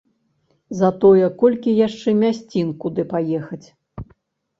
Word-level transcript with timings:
Затое 0.77 1.27
колькі 1.41 1.73
яшчэ 1.87 2.09
мясцін, 2.21 2.73
куды 2.85 3.01
паехаць! 3.13 3.67